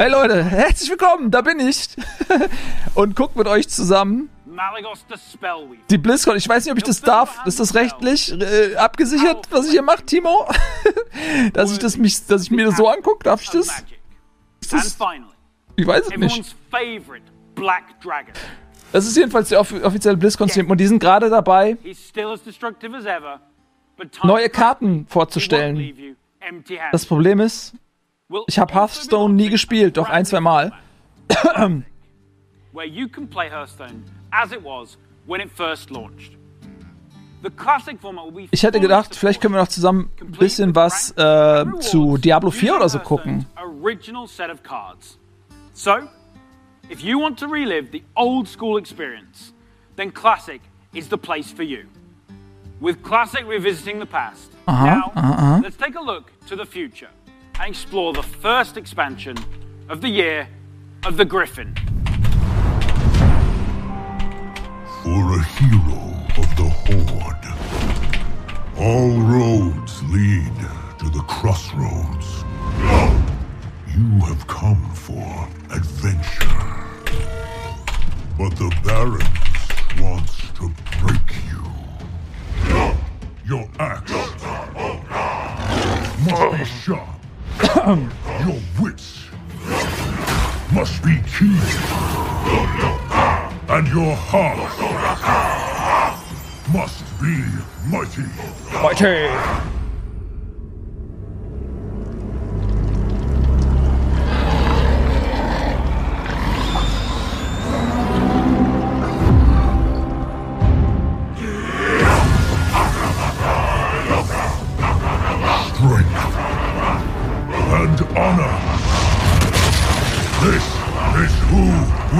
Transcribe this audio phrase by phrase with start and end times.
[0.00, 1.88] Hey Leute, herzlich willkommen, da bin ich.
[2.94, 4.30] Und guckt mit euch zusammen
[5.90, 6.38] die BlizzCon.
[6.38, 7.44] Ich weiß nicht, ob ich das darf.
[7.44, 10.48] Ist das rechtlich äh, abgesichert, was ich hier mache, Timo?
[11.52, 13.84] dass ich das mich, dass ich mir das so anguccke, darf ich das?
[14.62, 14.98] Ist das
[15.76, 16.56] ich weiß es nicht.
[18.92, 21.76] Das ist jedenfalls der offi offizielle BlizzCon-Stream und die sind gerade dabei,
[24.22, 26.16] neue Karten vorzustellen.
[26.90, 27.74] Das Problem ist,
[28.46, 30.72] ich habe be Hearthstone nie gespielt, doch ein, zwei Mal.
[32.72, 36.36] where you can play Hearthstone as it was when it first launched.
[38.50, 42.76] Ich hätte gedacht, vielleicht können wir noch zusammen ein bisschen was äh, zu Diablo 4
[42.76, 43.46] oder so gucken.
[45.72, 45.96] So,
[46.90, 49.54] if you want to relive the old school experience,
[49.96, 50.60] then Classic
[50.92, 51.84] is the place for you.
[52.78, 57.08] With Classic revisiting the past, now let's take a look to the future
[57.60, 59.36] and explore the first expansion
[59.90, 60.48] of the year
[61.04, 61.74] of the Gryphon.
[65.02, 66.00] For a hero
[66.38, 67.50] of the Horde,
[68.78, 70.56] all roads lead
[71.00, 72.44] to the crossroads.
[73.94, 76.48] You have come for adventure.
[78.38, 81.62] But the Barrens wants to break you.
[83.46, 84.12] Your axe
[86.24, 87.09] must be sharp.
[87.62, 89.24] Your wits
[90.72, 91.60] must be keen
[93.68, 94.58] and your heart
[96.72, 97.44] must be
[97.90, 98.24] mighty.
[98.96, 99.79] Strength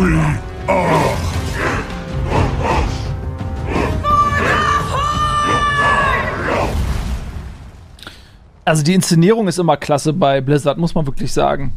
[0.00, 0.50] we are.
[8.64, 11.72] Also die Inszenierung ist immer klasse bei Blizzard, muss man wirklich sagen.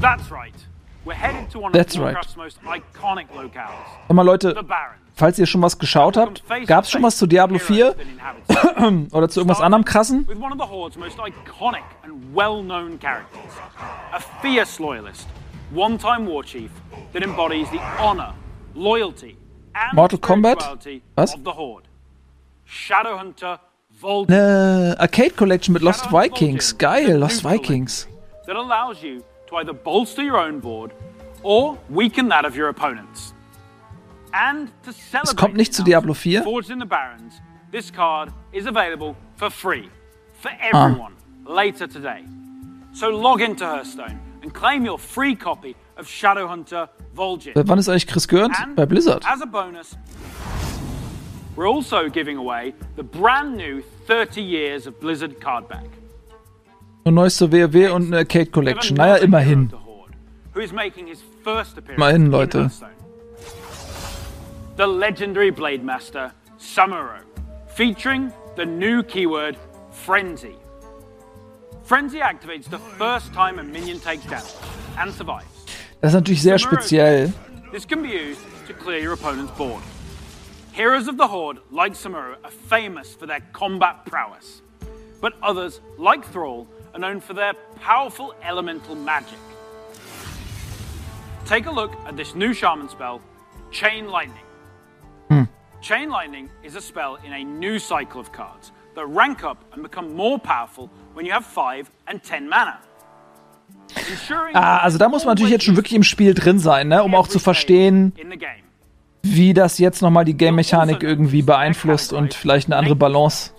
[0.00, 0.54] That's right.
[1.04, 2.16] We're headed to one That's right.
[2.24, 2.46] Sag
[4.08, 4.54] Leute,
[5.14, 7.96] falls ihr schon was geschaut habt, gab es schon was zu Diablo 4
[9.12, 10.28] oder zu irgendwas anderem krassen?
[10.28, 13.40] With one of the Horde's most iconic and well-known characters,
[14.12, 15.26] a fierce loyalist,
[15.70, 16.70] one-time war chief
[17.12, 18.34] that embodies the honor,
[18.74, 19.36] loyalty,
[19.74, 20.56] and Mortal Kombat?
[21.16, 21.34] Was?
[21.34, 21.84] of the Horde.
[22.66, 23.58] Shadowhunter
[24.00, 24.30] Vol'jin.
[24.30, 26.76] Eine Arcade Collection mit Lost Vikings.
[26.78, 28.06] Geil, Lost Vikings.
[28.46, 30.92] that allows you to either bolster your own board
[31.42, 33.32] or weaken that of your opponents.
[34.32, 36.42] And to celebrate kommt nicht the zu Diablo 4?
[36.42, 39.88] Forged in the Barrens, this card is available for free
[40.40, 40.86] for ah.
[40.86, 41.14] everyone
[41.44, 42.24] later today.
[42.92, 47.54] So log into Hearthstone and claim your free copy of Shadowhunter Vol'jin.
[47.54, 48.54] Seit wann ist eigentlich Chris Görnt?
[48.60, 49.24] And Bei Blizzard.
[49.26, 49.96] As a bonus,
[51.56, 55.84] we're also giving away the brand new 30 years of Blizzard card back.
[57.04, 58.96] Nur neues zur WoW und eine Arcade Collection.
[58.96, 59.72] Naja, immerhin.
[60.54, 62.70] Immerhin, in Leute.
[64.76, 67.20] The legendary Blade Master Samuro,
[67.68, 69.56] featuring the new keyword
[69.90, 70.56] Frenzy.
[71.90, 74.54] Frenzy activates the first time a minion takes damage
[74.96, 75.66] and survives.
[76.00, 77.32] Das ist natürlich sehr speziell.
[77.72, 79.82] This can be used to clear your opponent's board.
[80.70, 84.62] Heroes of the Horde, like Samuro, are famous for their combat prowess.
[85.20, 89.40] But others, like Thrall, are known for their powerful elemental magic.
[91.44, 93.20] Take a look at this new shaman spell,
[93.72, 94.46] Chain Lightning.
[95.28, 95.42] Hmm.
[95.82, 99.82] Chain Lightning is a spell in a new cycle of cards that rank up and
[99.82, 102.78] become more powerful when you have 5 and 10 mana.
[104.10, 107.02] Ensuring Ah, also da muss man natürlich jetzt schon wirklich im Spiel drin sein, ne,
[107.02, 108.12] um auch zu verstehen,
[109.22, 113.52] wie das jetzt nochmal die Game-Mechanik irgendwie beeinflusst und vielleicht eine andere Balance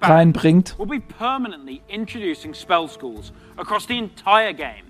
[0.00, 0.76] reinbringt.
[0.78, 4.86] we'll be permanently introducing spell schools across the entire game,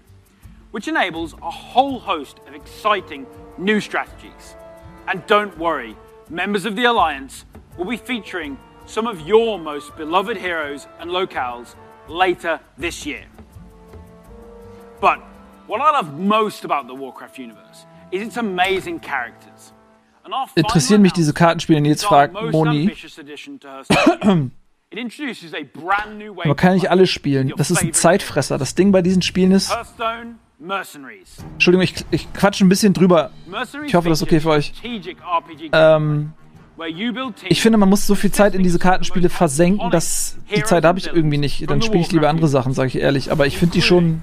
[0.71, 3.27] which enables a whole host of exciting
[3.57, 4.55] new strategies.
[5.07, 5.97] And don't worry,
[6.29, 7.47] members of the Alliance
[7.77, 8.59] will be featuring
[8.89, 11.77] some of your most beloved heroes and locales
[12.09, 13.25] later this year.
[15.01, 15.21] But
[15.67, 19.73] what I love most about the Warcraft universe is its amazing characters.
[20.57, 21.79] Interessieren mich diese Kartenspiele?
[21.79, 22.83] Und jetzt is our fragt Moni.
[22.83, 24.51] ambitious addition to Hearthstone.
[24.91, 27.53] It introduces a brand new way Man to kann nicht play alle spielen.
[27.57, 28.57] Das ist ein Zeitfresser.
[28.57, 29.71] Das Ding bei diesen Spielen ist.
[31.53, 33.31] Entschuldigung, ich, ich quatsche ein bisschen drüber.
[33.85, 34.73] Ich hoffe, das ist okay für euch.
[35.73, 36.33] Ähm,
[37.49, 40.99] Ich finde, man muss so viel Zeit in diese Kartenspiele versenken, dass die Zeit habe
[40.99, 41.69] ich irgendwie nicht.
[41.69, 43.33] Dann spiele ich lieber andere Sachen, sage ich ehrlich.
[43.33, 44.23] Aber ich finde die schon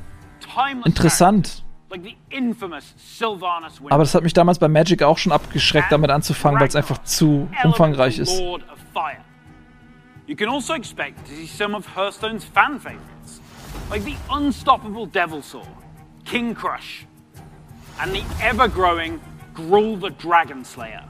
[0.86, 1.64] interessant.
[3.90, 7.04] Aber das hat mich damals bei Magic auch schon abgeschreckt, damit anzufangen, weil es einfach
[7.04, 8.42] zu umfangreich ist.
[10.28, 13.42] You can also expect to see some of Hearthstone's fan favorites,
[13.92, 15.62] like the unstoppable Devil Saw,
[16.26, 17.06] King Crush,
[18.00, 19.20] and the ever-growing
[19.54, 21.04] Gruul the Dragon Slayer.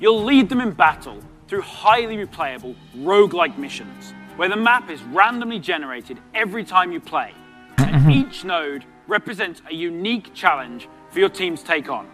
[0.00, 5.58] You'll lead them in battle through highly replayable roguelike missions, where the map is randomly
[5.58, 7.32] generated every time you play,
[7.78, 8.10] and mm-hmm.
[8.10, 12.08] each node represents a unique challenge for your team to take on.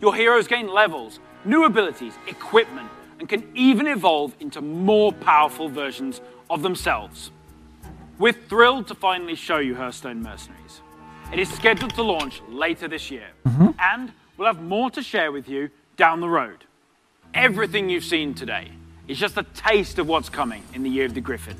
[0.00, 2.88] Your heroes gain levels, new abilities, equipment,
[3.18, 6.20] and can even evolve into more powerful versions
[6.50, 7.30] of themselves.
[8.18, 10.82] We're thrilled to finally show you Hearthstone Mercenaries.
[11.32, 13.70] It is scheduled to launch later this year, mm-hmm.
[13.80, 16.64] and we'll have more to share with you down the road.
[17.34, 18.68] Everything you've seen today
[19.08, 21.56] is just a taste of what's coming in the Year of the Gryphon.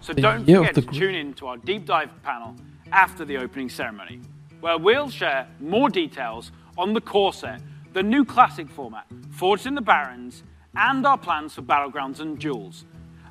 [0.00, 2.54] So The don't forget to tune in to our deep dive panel
[2.92, 4.20] after the opening ceremony,
[4.60, 7.60] where we'll share more details on the core set,
[7.92, 10.44] the new classic format, Forged in the Barrens,
[10.76, 12.84] and our plans for Battlegrounds and Duels,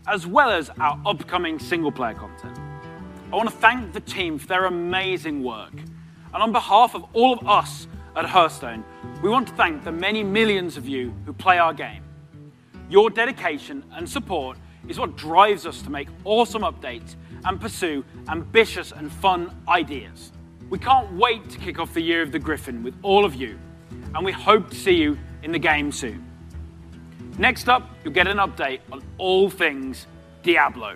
[0.07, 2.59] as well as our upcoming single player content.
[3.31, 5.73] I want to thank the team for their amazing work.
[6.33, 8.83] And on behalf of all of us at Hearthstone,
[9.21, 12.03] we want to thank the many millions of you who play our game.
[12.89, 14.57] Your dedication and support
[14.87, 17.15] is what drives us to make awesome updates
[17.45, 20.31] and pursue ambitious and fun ideas.
[20.69, 23.59] We can't wait to kick off the year of the Gryphon with all of you,
[24.15, 26.25] and we hope to see you in the game soon.
[27.37, 30.07] Next up, you'll get an update on all things
[30.43, 30.95] Diablo.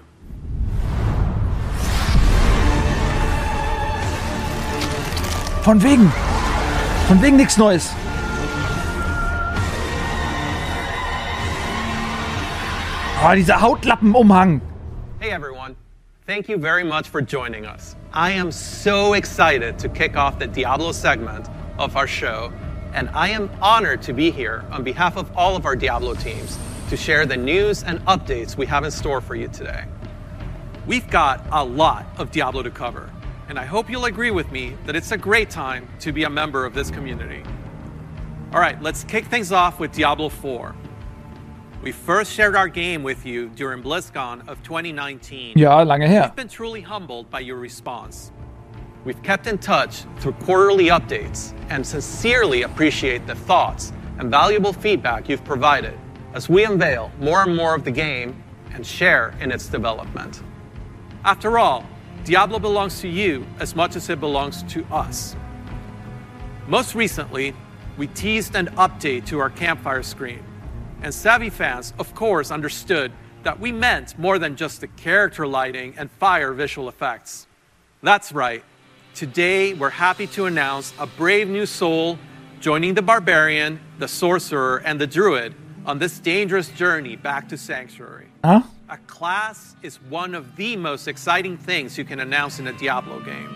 [5.64, 6.12] Von wegen.
[7.08, 7.94] Von wegen nichts Neues.
[13.26, 14.62] Oh, dieser Hautlappenumhang.
[15.20, 15.76] Hey everyone,
[16.26, 17.96] thank you very much for joining us.
[18.14, 22.52] I am so excited to kick off the Diablo segment of our show,
[22.94, 26.58] and I am honored to be here on behalf of all of our Diablo teams
[26.90, 29.86] to share the news and updates we have in store for you today.
[30.86, 33.10] We've got a lot of Diablo to cover,
[33.54, 36.30] and I hope you'll agree with me that it's a great time to be a
[36.30, 37.44] member of this community.
[38.52, 40.74] All right, let's kick things off with Diablo 4.
[41.84, 45.56] We first shared our game with you during BlizzCon of 2019.
[45.56, 46.22] Ja, lange her.
[46.24, 48.32] We've been truly humbled by your response.
[49.06, 55.30] We've kept in touch through quarterly updates and sincerely appreciate the thoughts and valuable feedback
[55.30, 55.94] you've provided
[56.34, 58.36] as we unveil more and more of the game
[58.74, 60.42] and share in its development.
[61.24, 61.86] After all,
[62.24, 65.36] Diablo belongs to you as much as it belongs to us.
[66.68, 67.54] Most recently,
[67.98, 70.42] we teased an update to our campfire screen,
[71.02, 73.12] and savvy fans, of course, understood
[73.44, 77.46] that we meant more than just the character lighting and fire visual effects.
[78.02, 78.64] That's right.
[79.16, 82.18] Today, we're happy to announce a brave new soul
[82.62, 85.54] joining the barbarian, the sorcerer, and the druid
[85.86, 88.28] on this dangerous journey back to Sanctuary.
[88.46, 88.66] Ah?
[88.94, 93.22] A class is one of the most exciting things you can announce in a Diablo
[93.22, 93.50] game.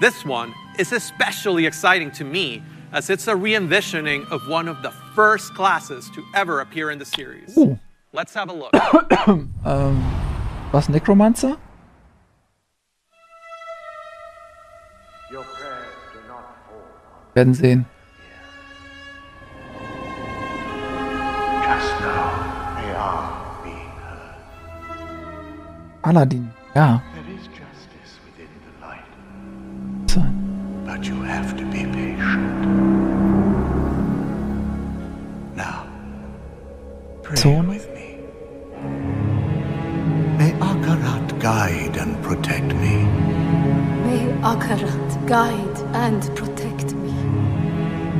[0.00, 2.62] This one is especially exciting to me
[2.92, 7.00] as it's a re envisioning of one of the first classes to ever appear in
[7.00, 7.58] the series.
[7.58, 7.78] Uh.
[8.12, 8.72] Let's have a look.
[9.64, 10.04] um,
[10.72, 11.56] Was, Necromancer?
[15.32, 16.84] Your prayers do not fall
[17.34, 17.86] Werden sehen.
[26.06, 26.48] Aladdin.
[26.74, 27.00] Ja.
[27.14, 29.10] There is justice within the light,
[30.10, 30.20] So.
[30.86, 32.66] but you have to be patient.
[35.56, 35.86] Now,
[37.24, 37.68] pray Zone.
[37.68, 38.06] with me.
[40.38, 42.96] May Akarat guide and protect me.
[44.06, 44.22] May
[44.52, 47.12] Akarat guide and protect me.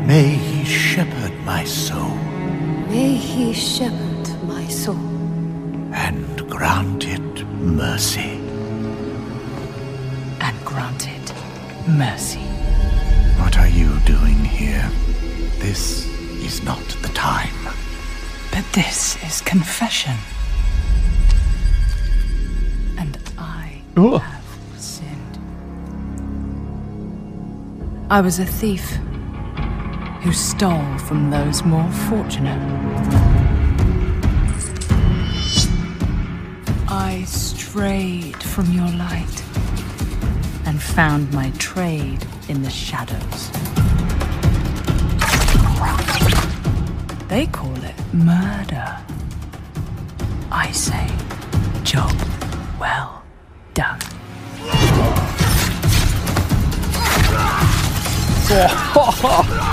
[0.07, 2.15] May he shepherd my soul
[2.89, 4.97] May he shepherd my soul
[5.93, 7.16] and grant it
[7.67, 8.41] mercy.
[10.41, 11.33] and granted
[11.89, 12.39] mercy.
[13.41, 14.89] What are you doing here?
[15.59, 16.07] This
[16.41, 17.55] is not the time.
[18.53, 20.15] But this is confession.
[22.99, 24.19] And I Oh.
[24.19, 24.45] have
[24.79, 25.39] sinned.
[28.11, 28.99] I was a thief
[30.23, 32.63] who stole from those more fortunate.
[36.89, 37.25] I
[37.77, 39.45] strayed from your light
[40.65, 43.51] and found my trade in the shadows.
[47.29, 48.97] They call it murder.
[50.51, 51.07] I say,
[51.85, 52.15] job
[52.81, 53.23] well
[53.75, 54.01] done.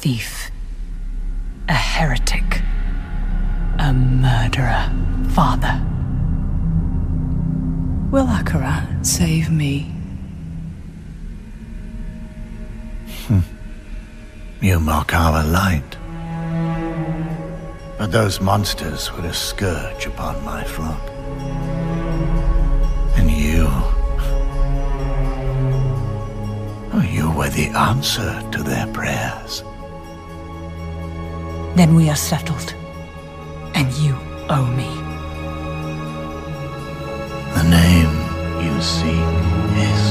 [0.00, 0.52] thief,
[1.68, 2.62] a heretic,
[3.80, 4.88] a murderer,
[5.30, 5.82] father.
[8.12, 9.90] Will Akarat save me?
[13.26, 13.40] Hmm.
[14.60, 15.96] You mock our light.
[17.98, 21.10] But those monsters were a scourge upon my flock.
[23.16, 23.66] And you.
[26.92, 29.64] Oh, you were the answer to their prayers.
[31.76, 32.74] Then we are settled.
[33.74, 34.16] And you
[34.48, 34.88] owe me.
[37.54, 38.12] The name
[38.64, 39.34] you seek
[39.88, 40.04] is.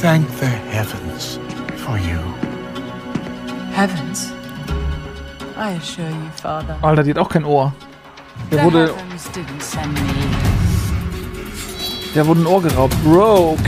[0.00, 1.38] Thank the heavens
[1.84, 2.18] for you.
[3.72, 4.32] Heavens.
[5.56, 6.76] I assure you, Father.
[6.82, 7.72] Alter, die hat auch kein Ohr.
[8.52, 10.00] Der wurde, heavens didn't send me.
[12.14, 12.94] der wurde ein Ohr geraubt.
[13.04, 13.58] Rogue.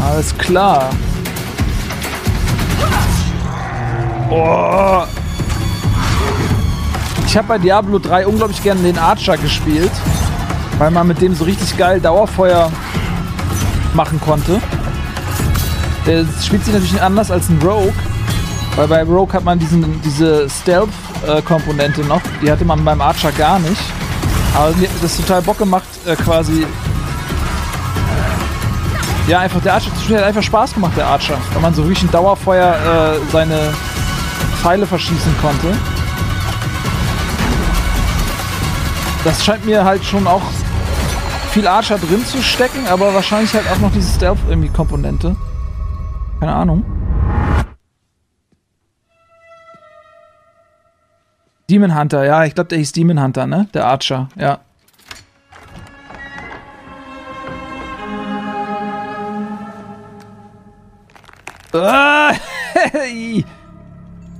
[0.00, 0.90] Alles klar.
[4.30, 5.04] Oh.
[7.26, 9.90] Ich habe bei Diablo 3 unglaublich gerne den Archer gespielt,
[10.78, 12.70] weil man mit dem so richtig geil Dauerfeuer
[13.94, 14.60] machen konnte.
[16.06, 17.92] Der spielt sich natürlich anders als ein Rogue,
[18.76, 23.58] weil bei Rogue hat man diesen, diese Stealth-Komponente noch, die hatte man beim Archer gar
[23.58, 23.82] nicht.
[24.54, 26.66] Aber mir hat das total Bock gemacht, äh, quasi.
[29.26, 31.36] Ja, einfach der Archer, das hat einfach Spaß gemacht, der Archer.
[31.52, 33.74] Weil man so wirklich ein Dauerfeuer äh, seine
[34.62, 35.74] Pfeile verschießen konnte.
[39.24, 40.42] Das scheint mir halt schon auch
[41.50, 45.36] viel Archer drin zu stecken, aber wahrscheinlich halt auch noch diese Stealth irgendwie Komponente.
[46.40, 46.84] Keine Ahnung.
[51.70, 53.68] Demon Hunter, ja, ich glaube, der hieß Demon Hunter, ne?
[53.74, 54.60] Der Archer, ja.
[61.72, 62.32] Ah,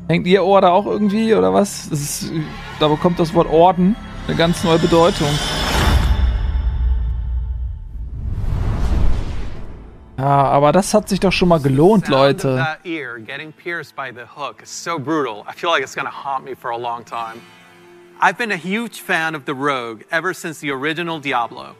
[0.09, 1.89] Hängt ihr Ohr da auch irgendwie oder was?
[1.89, 2.33] Ist,
[2.81, 3.95] da bekommt das Wort Orden
[4.27, 5.29] eine ganz neue Bedeutung.
[10.17, 12.67] Ja, aber das hat sich doch schon mal gelohnt, Leute.
[18.21, 21.77] I've been a huge fan of the Rogue ever since the original Diablo.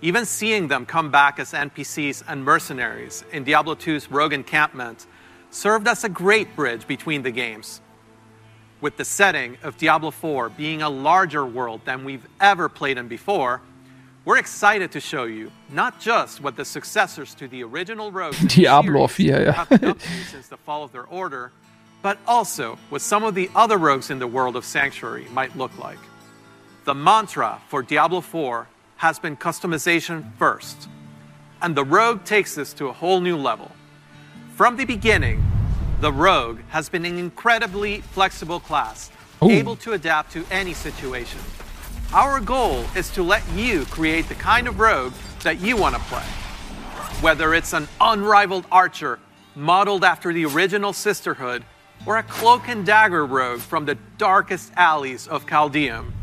[0.00, 5.06] Even seeing them come back as NPCs and mercenaries in Diablo 2's Rogue Encampment
[5.56, 7.80] served as a great bridge between the games.
[8.82, 13.08] With the setting of Diablo 4 being a larger world than we've ever played in
[13.08, 13.62] before,
[14.26, 19.06] we're excited to show you not just what the successors to the original Rogues Diablo
[19.06, 19.52] series 4, ja.
[19.52, 21.52] have been up to since the fall of their order,
[22.02, 25.76] but also what some of the other rogues in the world of Sanctuary might look
[25.78, 25.98] like.
[26.84, 30.88] The mantra for Diablo 4 has been customization first,
[31.62, 33.70] and the Rogue takes this to a whole new level.
[34.56, 35.44] From the beginning,
[36.00, 39.10] the Rogue has been an incredibly flexible class,
[39.42, 39.50] Ooh.
[39.50, 41.40] able to adapt to any situation.
[42.14, 46.00] Our goal is to let you create the kind of rogue that you want to
[46.04, 46.24] play.
[47.20, 49.18] Whether it's an unrivaled archer
[49.54, 51.62] modeled after the original Sisterhood,
[52.06, 56.14] or a cloak and dagger rogue from the darkest alleys of Caldeum,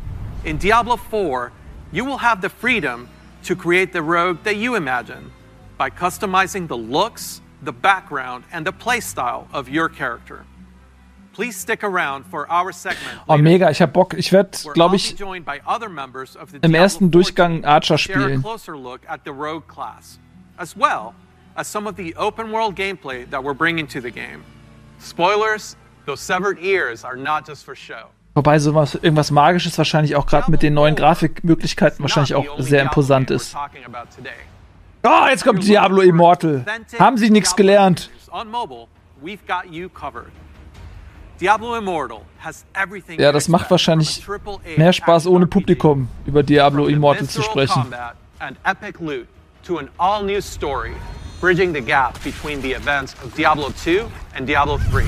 [0.43, 1.51] in Diablo 4,
[1.91, 3.09] you will have the freedom
[3.43, 5.31] to create the rogue that you imagine
[5.77, 10.45] by customizing the looks, the background, and the playstyle of your character.
[11.33, 13.19] Please stick around for our segment.
[13.27, 14.13] Oh, mega, ich hab Bock.
[14.13, 18.41] Ich werde, glaube ich, im ersten 4 Durchgang Archer spielen.
[18.41, 20.19] closer look at the rogue class,
[20.57, 21.15] as well
[21.55, 24.43] as some of the open world gameplay that we're bringing to the game.
[24.99, 28.11] Spoilers: those severed ears are not just for show.
[28.35, 33.31] Wobei sowas, irgendwas Magisches wahrscheinlich auch gerade mit den neuen Grafikmöglichkeiten wahrscheinlich auch sehr imposant
[33.31, 33.55] ist.
[35.05, 36.65] Oh, jetzt kommt Diablo Immortal.
[36.97, 38.09] Haben Sie nichts gelernt?
[43.17, 44.25] Ja, das macht wahrscheinlich
[44.77, 47.93] mehr Spaß ohne Publikum über Diablo Immortal zu sprechen.
[49.63, 50.93] to an all-new story,
[51.39, 55.05] bridging the gap between the events of Diablo 2 and Diablo 3.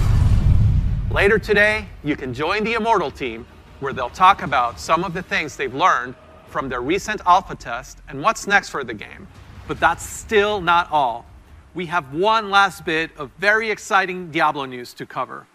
[1.12, 3.46] Later today, you can join the Immortal team,
[3.82, 6.16] where they'll talk about some of the things they've learned
[6.48, 9.28] from their recent alpha test and what's next for the game.
[9.68, 11.26] But that's still not all.
[11.74, 15.48] We have one last bit of very exciting Diablo news to cover.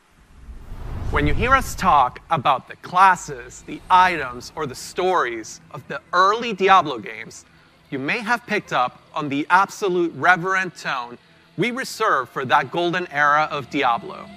[1.10, 6.00] When you hear us talk about the classes, the items, or the stories of the
[6.12, 7.44] early Diablo games,
[7.90, 11.18] you may have picked up on the absolute reverent tone
[11.56, 14.28] we reserve for that golden era of Diablo.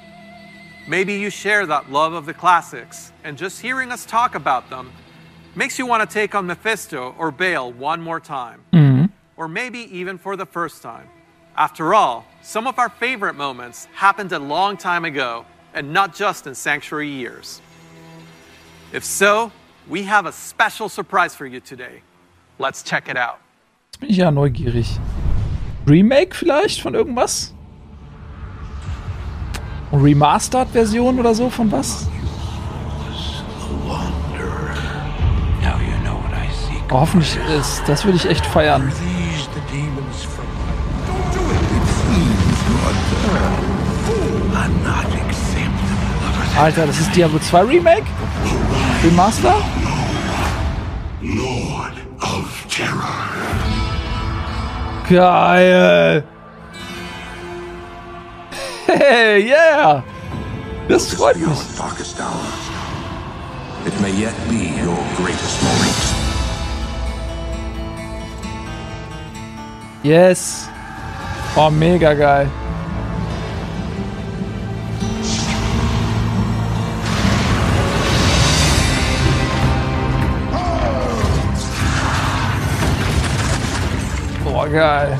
[0.88, 4.92] Maybe you share that love of the classics, and just hearing us talk about them
[5.56, 8.62] makes you want to take on Mephisto or Baal one more time.
[8.74, 8.93] Hmm.
[9.36, 11.08] Or maybe even for the first time.
[11.56, 16.48] After all, some of our favorite moments happened a long time ago, and not just
[16.48, 17.62] in Sanctuary years.
[18.92, 19.52] If so,
[19.90, 22.02] we have a special surprise for you today.
[22.60, 23.40] Let's check it out.
[23.92, 25.00] Jetzt bin ich ja neugierig.
[25.88, 27.54] Remake vielleicht von irgendwas?
[29.92, 32.08] Remastered-Version oder so von was?
[36.90, 38.92] Oh, hoffentlich ist, das würde ich echt feiern.
[46.58, 48.06] Alter, das ist Diablo 2 Remake?
[49.04, 49.56] Remaster?
[51.22, 53.34] Lord of Terror.
[55.10, 56.24] Geil!
[58.86, 60.04] Hey, yeah!
[60.88, 61.48] Das freut mich.
[63.86, 66.04] It may yet be your greatest moment.
[70.04, 70.70] Yes!
[71.56, 72.48] Oh, mega geil.
[84.72, 85.20] Geil.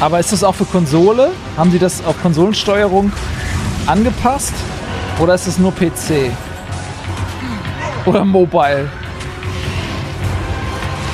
[0.00, 1.32] Aber ist das auch für Konsole?
[1.56, 3.12] Haben die das auf Konsolensteuerung
[3.86, 4.54] angepasst?
[5.18, 6.30] Oder ist es nur PC?
[8.06, 8.90] Oder Mobile?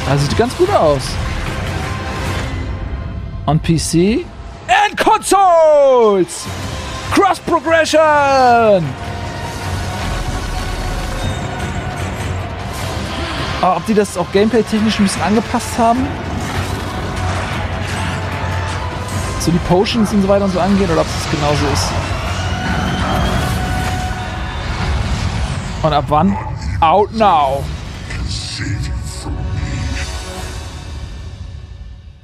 [0.08, 1.02] Also sieht ganz gut aus.
[3.46, 4.25] On PC
[4.68, 6.46] and consoles!
[7.12, 8.84] Cross Progression!
[13.62, 16.07] Aber ob die das auch gameplay-technisch ein bisschen angepasst haben?
[19.41, 21.89] So die Potions und so weiter und so angehen oder ob es genauso ist?
[25.82, 26.37] Und ab wann?
[26.80, 27.65] Out now!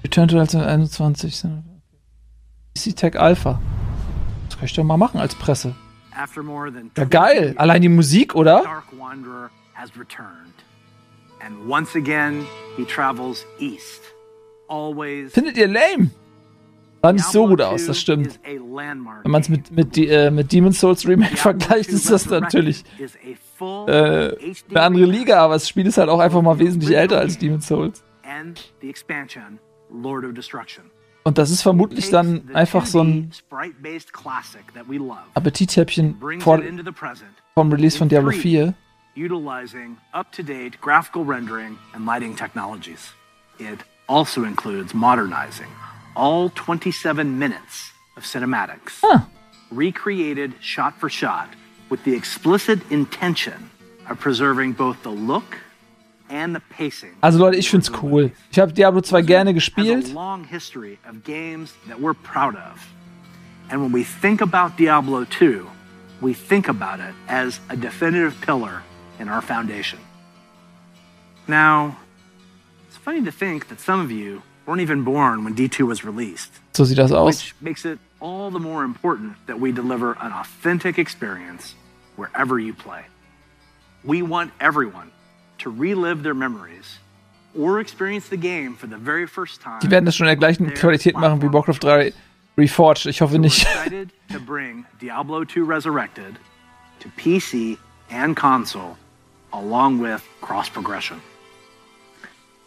[0.04, 1.44] Return to 2021.
[2.74, 3.60] PC Tech Alpha.
[4.48, 5.74] Das kann ich doch mal machen als Presse.
[6.96, 7.54] Ja, geil.
[7.58, 8.62] Allein die Musik, oder?
[8.62, 10.65] Dark Wanderer has returned.
[11.46, 12.44] And once again,
[12.76, 14.02] he travels east.
[14.68, 15.32] Always.
[15.32, 16.10] Findet ihr lame?
[17.02, 18.40] Sah nicht so gut aus, das stimmt.
[18.42, 22.82] Wenn man es mit, mit, äh, mit Demon's Souls Remake vergleicht, ist das natürlich
[23.60, 24.32] äh,
[24.70, 27.68] eine andere Liga, aber das Spiel ist halt auch einfach mal wesentlich älter als Demon's
[27.68, 28.02] Souls.
[28.24, 30.90] And the expansion, Lord of Destruction.
[31.22, 33.30] Und das ist vermutlich dann einfach so ein.
[35.34, 36.60] Appetithäppchen vor,
[37.54, 38.74] vom Release von Diablo 3D, 4.
[39.16, 43.12] Utilizing up-to-date graphical rendering and lighting technologies.
[43.58, 45.68] It also includes modernizing
[46.14, 49.20] all 27 minutes of cinematics, Huh.
[49.70, 51.48] recreated shot for shot
[51.88, 53.70] with the explicit intention
[54.06, 55.56] of preserving both the look
[56.28, 57.14] and the pacing.
[57.22, 58.30] Also Leute, ich find's cool.
[58.50, 60.12] Ich habe Diablo 2 gerne a gespielt.
[60.12, 62.86] long history of games that we're proud of.
[63.70, 65.66] And when we think about Diablo 2,
[66.20, 68.82] we think about it as a definitive pillar
[69.18, 69.98] in our foundation.
[71.48, 71.96] Now,
[72.88, 76.50] it's funny to think that some of you weren't even born when D2 was released,
[76.74, 77.26] So sieht das aus.
[77.26, 81.74] which makes it all the more important that we deliver an authentic experience
[82.16, 83.02] wherever you play.
[84.04, 85.10] We want everyone
[85.58, 86.98] to relive their memories
[87.56, 89.80] or experience the game for the very first time.
[89.80, 92.12] Die werden das schon in der gleichen Qualität machen wie Warcraft 3
[92.58, 93.06] Reforged.
[93.06, 93.62] Ich hoffe We're nicht.
[93.62, 96.36] excited to bring Diablo 2 Resurrected
[97.00, 97.78] to PC
[98.10, 98.96] and console,
[99.52, 101.20] along with cross progression.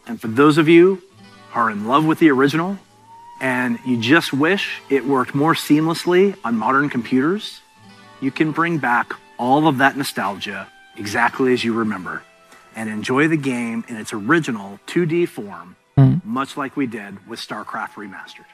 [0.07, 1.01] And for those of you
[1.51, 2.77] who are in love with the original
[3.41, 7.61] and you just wish it worked more seamlessly on modern computers,
[8.21, 12.23] you can bring back all of that nostalgia exactly as you remember
[12.75, 16.15] and enjoy the game in its original 2D form, hmm.
[16.23, 18.45] much like we did with StarCraft Remastered.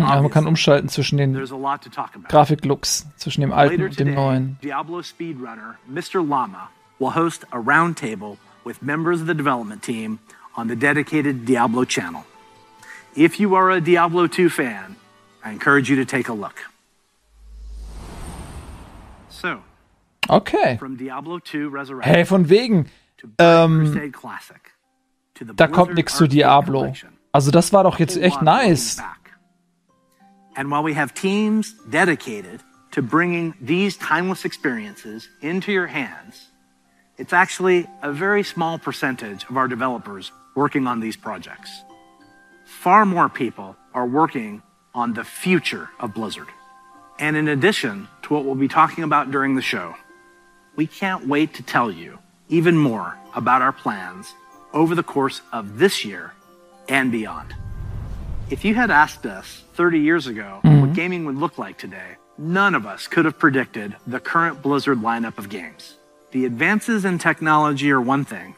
[0.00, 2.28] Hm, ja, man kann umschalten zwischen den There's a lot to talk about.
[2.28, 4.58] Grafiklooks, zwischen dem alten und dem neuen.
[4.62, 6.22] Diablo speedrunner Mr.
[6.22, 10.18] Llama will host a roundtable with members of the development team
[10.56, 12.24] on the dedicated Diablo channel.
[13.14, 14.96] If you are a Diablo 2 fan,
[15.44, 16.56] I encourage you to take a look.
[19.30, 19.62] So,
[20.28, 20.76] Okay.
[20.78, 22.86] from Diablo 2 Resurrection Hey, von wegen.
[23.18, 24.72] to ähm, Classic
[25.34, 26.92] to the Da kommt nichts zu Diablo.
[27.32, 29.02] Also das war doch jetzt echt lot of looking nice.
[30.56, 32.60] And while we have teams dedicated
[32.92, 36.50] to bringing these timeless experiences into your hands,
[37.18, 41.82] it's actually a very small percentage of our developers working on these projects.
[42.64, 44.62] Far more people are working
[44.94, 46.46] on the future of Blizzard.
[47.18, 49.96] And in addition to what we'll be talking about during the show,
[50.76, 54.32] we can't wait to tell you even more about our plans
[54.72, 56.32] over the course of this year
[56.88, 57.54] and beyond.
[58.48, 60.92] If you had asked us 30 years ago what mm-hmm.
[60.92, 65.36] gaming would look like today, none of us could have predicted the current Blizzard lineup
[65.36, 65.97] of games.
[66.30, 68.54] The advances in technology are one thing,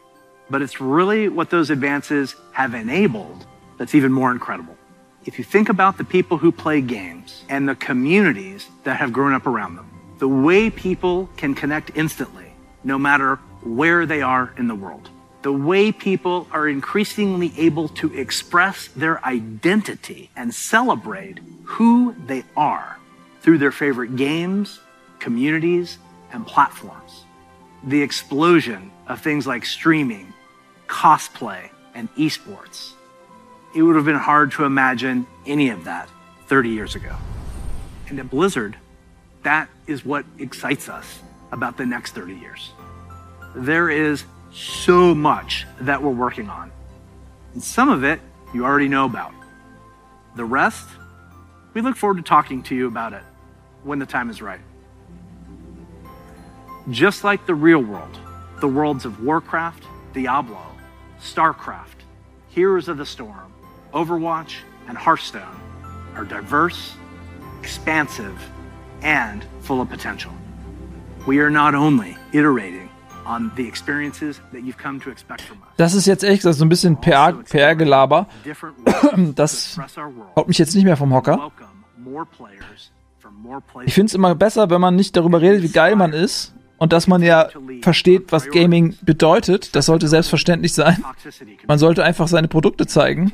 [0.50, 3.46] but it's really what those advances have enabled
[3.78, 4.76] that's even more incredible.
[5.24, 9.34] If you think about the people who play games and the communities that have grown
[9.34, 12.52] up around them, the way people can connect instantly,
[12.82, 15.08] no matter where they are in the world,
[15.42, 22.98] the way people are increasingly able to express their identity and celebrate who they are
[23.42, 24.80] through their favorite games,
[25.20, 25.98] communities,
[26.32, 27.26] and platforms.
[27.84, 30.32] The explosion of things like streaming,
[30.86, 32.92] cosplay, and esports.
[33.74, 36.08] It would have been hard to imagine any of that
[36.46, 37.14] 30 years ago.
[38.08, 38.76] And at Blizzard,
[39.42, 41.20] that is what excites us
[41.52, 42.72] about the next 30 years.
[43.54, 46.70] There is so much that we're working on.
[47.54, 48.20] And some of it
[48.52, 49.32] you already know about.
[50.36, 50.86] The rest,
[51.74, 53.22] we look forward to talking to you about it
[53.82, 54.60] when the time is right.
[56.90, 58.18] Just like the real world,
[58.60, 60.58] the worlds of Warcraft, Diablo,
[61.20, 62.02] StarCraft,
[62.48, 63.52] Heroes of the Storm,
[63.94, 64.56] Overwatch,
[64.88, 65.54] and Hearthstone
[66.16, 66.96] are diverse,
[67.60, 68.36] expansive,
[69.02, 70.32] and full of potential.
[71.28, 72.88] We are not only iterating
[73.24, 75.68] on the experiences that you've come to expect from us.
[75.76, 78.26] Das ist jetzt echt so ein bisschen PR PR-Gelaber.
[78.44, 81.38] ways Das to express our world, haut mich jetzt nicht mehr vom Hocker.
[81.38, 85.62] welcome more players from more Ich finde es immer besser, wenn man nicht darüber redet,
[85.62, 87.50] wie geil man ist und dass man ja
[87.82, 89.76] versteht, was Gaming bedeutet.
[89.76, 91.04] Das sollte selbstverständlich sein.
[91.68, 93.30] Man sollte einfach seine Produkte zeigen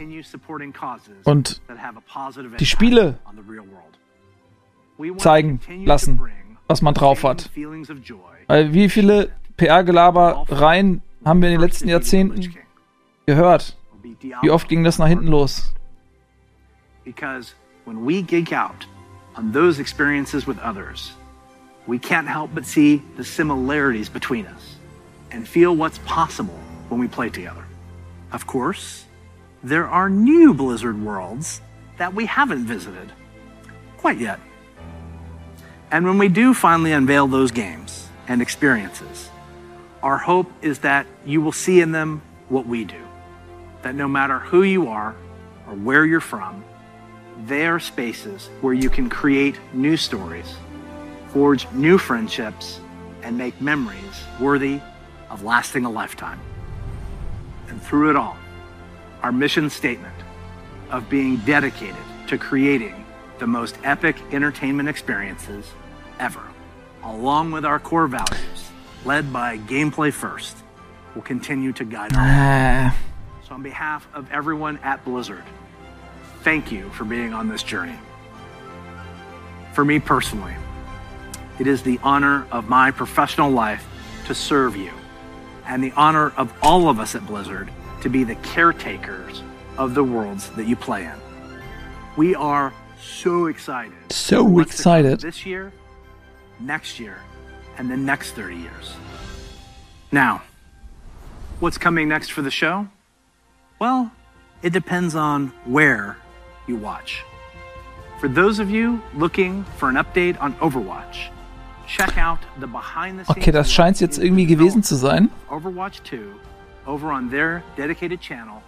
[1.23, 1.61] und
[2.59, 3.19] die Spiele
[5.19, 6.21] zeigen lassen,
[6.67, 7.51] was man drauf hat.
[8.49, 12.53] Weil wie viele PR-Gelaber-Reihen haben wir in den letzten Jahrzehnten
[13.27, 13.77] gehört?
[14.43, 15.73] Wie oft ging das nach hinten los?
[17.05, 17.55] Because
[17.85, 18.89] when we geek out
[19.39, 21.17] on those experiences with others,
[21.87, 24.77] we can't help but see the similarities between us
[25.31, 27.65] and feel what's possible when we play together.
[28.33, 29.05] Of course,
[29.63, 31.61] there are new Blizzard worlds
[31.99, 33.13] that we haven't visited
[33.97, 34.41] quite yet.
[35.91, 39.31] And when we do finally unveil those games and experiences,
[40.03, 43.03] our hope is that you will see in them what we do.
[43.83, 45.15] That no matter who you are
[45.67, 46.65] or where you're from,
[47.47, 50.55] they are spaces where you can create new stories,
[51.37, 52.81] forge new friendships,
[53.23, 54.81] and make memories worthy
[55.29, 56.41] of lasting a lifetime.
[57.69, 58.39] And through it all,
[59.23, 60.15] our mission statement
[60.91, 63.05] of being dedicated to creating
[63.39, 65.67] the most epic entertainment experiences
[66.19, 66.41] ever,
[67.05, 68.71] along with our core values,
[69.05, 70.57] led by gameplay first,
[71.15, 72.95] will continue to guide our Äh,
[73.47, 75.45] so, on behalf of everyone at Blizzard,
[76.45, 77.99] thank you for being on this journey.
[79.75, 80.55] For me personally,
[81.59, 83.87] it is the honor of my professional life
[84.27, 84.93] to serve you,
[85.67, 87.71] and the honor of all of us at Blizzard
[88.03, 89.43] to be the caretakers
[89.79, 91.15] of the worlds that you play in.
[92.17, 93.93] We are so excited.
[94.11, 95.21] So for what's to come excited.
[95.21, 95.73] This year,
[96.61, 97.19] next year,
[97.79, 98.95] and the next 30 years.
[100.13, 100.43] Now,
[101.61, 102.89] what's coming next for the show?
[103.79, 104.11] Well,
[104.63, 106.17] it depends on where
[106.67, 107.23] you watch.
[108.21, 111.29] For those of you looking for an update on Overwatch,
[113.29, 115.31] okay, das scheint jetzt irgendwie gewesen zu sein.
[115.51, 116.19] Overwatch 2
[116.87, 118.63] over on their dedicated channel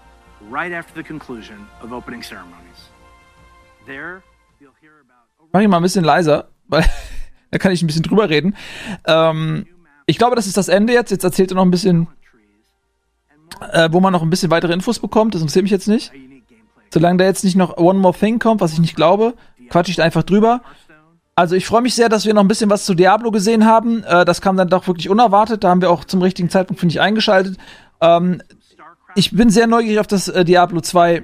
[0.50, 2.90] right after the conclusion of opening ceremonies.
[3.86, 4.22] There
[4.60, 6.84] you'll hear about Mach ich mal ein bisschen leiser, weil
[7.50, 8.54] da kann ich ein bisschen drüber reden.
[9.06, 9.66] Ähm,
[10.06, 11.10] ich glaube, das ist das Ende jetzt.
[11.10, 12.08] Jetzt erzählt er noch ein bisschen,
[13.72, 15.34] äh, wo man noch ein bisschen weitere Infos bekommt.
[15.34, 16.12] Das interessiert mich jetzt nicht.
[16.90, 19.34] Solange da jetzt nicht noch One More Thing kommt, was ich nicht glaube,
[19.68, 20.62] quatsch ich einfach drüber.
[21.38, 24.02] Also ich freue mich sehr, dass wir noch ein bisschen was zu Diablo gesehen haben.
[24.02, 25.62] Äh, das kam dann doch wirklich unerwartet.
[25.62, 27.56] Da haben wir auch zum richtigen Zeitpunkt, finde ich, eingeschaltet.
[28.00, 28.42] Ähm,
[29.14, 31.22] ich bin sehr neugierig auf das äh, Diablo 2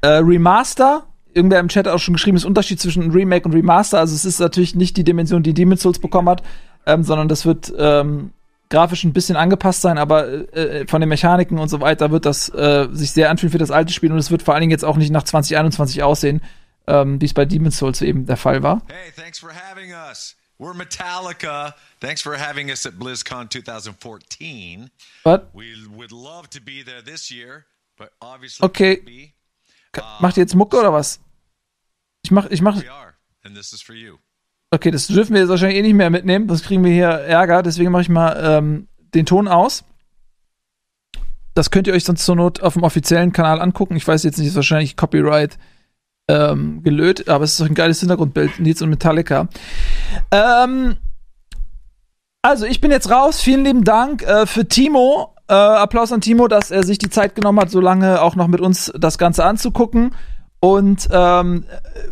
[0.00, 1.02] äh, Remaster.
[1.34, 3.98] Irgendwer im Chat hat auch schon geschrieben, es ist Unterschied zwischen Remake und Remaster.
[3.98, 6.42] Also es ist natürlich nicht die Dimension, die Demon's Souls bekommen hat,
[6.86, 8.30] ähm, sondern das wird ähm,
[8.70, 12.48] grafisch ein bisschen angepasst sein, aber äh, von den Mechaniken und so weiter wird das
[12.48, 14.84] äh, sich sehr anfühlen für das alte Spiel und es wird vor allen Dingen jetzt
[14.84, 16.40] auch nicht nach 2021 aussehen.
[16.86, 18.82] Ähm, wie es bei Demon's Souls eben der Fall war.
[18.88, 20.36] Hey, thanks for having us.
[20.58, 21.74] We're Metallica.
[22.00, 24.90] Thanks for having us at BlizzCon 2014.
[25.24, 25.48] What?
[25.54, 27.64] We would love to be there this year,
[27.96, 28.96] but obviously Okay.
[28.96, 29.32] be.
[29.92, 31.20] Ka- Macht ihr jetzt Mucke oder was?
[32.22, 32.76] Ich mach, ich mach,
[34.70, 37.62] okay, das dürfen wir jetzt wahrscheinlich eh nicht mehr mitnehmen, sonst kriegen wir hier Ärger,
[37.62, 39.82] deswegen mache ich mal ähm, den Ton aus.
[41.54, 43.96] Das könnt ihr euch sonst zur Not auf dem offiziellen Kanal angucken.
[43.96, 45.58] Ich weiß jetzt nicht, ist wahrscheinlich Copyright
[46.30, 49.48] ähm, gelöt, aber es ist doch ein geiles Hintergrundbild, Nils und Metallica.
[50.30, 50.96] Ähm,
[52.42, 53.40] also, ich bin jetzt raus.
[53.40, 55.34] Vielen lieben Dank äh, für Timo.
[55.48, 58.48] Äh, Applaus an Timo, dass er sich die Zeit genommen hat, so lange auch noch
[58.48, 60.12] mit uns das Ganze anzugucken.
[60.62, 61.64] Und ähm,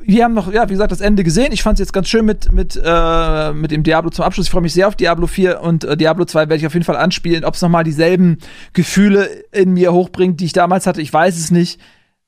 [0.02, 1.52] wir haben noch, ja, wie gesagt, das Ende gesehen.
[1.52, 4.46] Ich fand es jetzt ganz schön mit, mit, äh, mit dem Diablo zum Abschluss.
[4.46, 6.84] Ich freue mich sehr auf Diablo 4 und äh, Diablo 2 werde ich auf jeden
[6.84, 7.44] Fall anspielen.
[7.44, 8.38] Ob es nochmal dieselben
[8.72, 11.78] Gefühle in mir hochbringt, die ich damals hatte, ich weiß es nicht.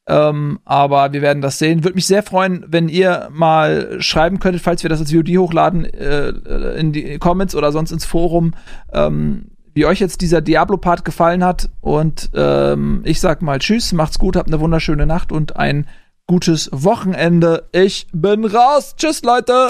[0.06, 1.84] Ähm, aber wir werden das sehen.
[1.84, 5.84] Würde mich sehr freuen, wenn ihr mal schreiben könntet, falls wir das als VOD hochladen,
[5.84, 6.30] äh,
[6.78, 8.54] in die Comments oder sonst ins Forum,
[8.92, 11.70] ähm, wie euch jetzt dieser Diablo-Part gefallen hat.
[11.80, 15.86] Und ähm, ich sag mal Tschüss, macht's gut, habt eine wunderschöne Nacht und ein
[16.26, 17.68] gutes Wochenende.
[17.72, 18.94] Ich bin raus.
[18.96, 19.68] Tschüss, Leute.